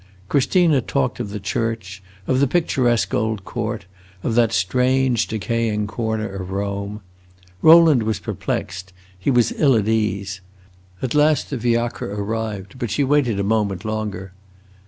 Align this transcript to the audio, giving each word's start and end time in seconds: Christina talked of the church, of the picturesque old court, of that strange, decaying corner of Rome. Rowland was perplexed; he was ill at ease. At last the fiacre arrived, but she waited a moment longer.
Christina 0.29 0.81
talked 0.81 1.19
of 1.19 1.29
the 1.29 1.39
church, 1.39 2.01
of 2.25 2.39
the 2.39 2.47
picturesque 2.47 3.13
old 3.13 3.45
court, 3.45 3.85
of 4.23 4.33
that 4.33 4.51
strange, 4.51 5.27
decaying 5.27 5.85
corner 5.85 6.27
of 6.27 6.49
Rome. 6.49 7.01
Rowland 7.61 8.01
was 8.01 8.17
perplexed; 8.17 8.93
he 9.19 9.29
was 9.29 9.51
ill 9.57 9.75
at 9.75 9.87
ease. 9.87 10.41
At 11.03 11.13
last 11.13 11.51
the 11.51 11.59
fiacre 11.59 12.11
arrived, 12.13 12.79
but 12.79 12.89
she 12.89 13.03
waited 13.03 13.39
a 13.39 13.43
moment 13.43 13.85
longer. 13.85 14.31